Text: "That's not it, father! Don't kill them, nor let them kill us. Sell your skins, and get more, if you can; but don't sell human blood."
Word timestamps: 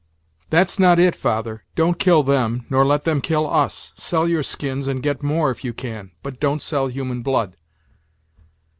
"That's 0.49 0.79
not 0.79 0.97
it, 0.97 1.15
father! 1.15 1.63
Don't 1.75 1.99
kill 1.99 2.23
them, 2.23 2.65
nor 2.71 2.83
let 2.83 3.03
them 3.03 3.21
kill 3.21 3.47
us. 3.47 3.91
Sell 3.97 4.27
your 4.27 4.41
skins, 4.41 4.87
and 4.87 5.03
get 5.03 5.21
more, 5.21 5.51
if 5.51 5.63
you 5.63 5.75
can; 5.75 6.09
but 6.23 6.39
don't 6.39 6.63
sell 6.63 6.87
human 6.87 7.21
blood." 7.21 7.55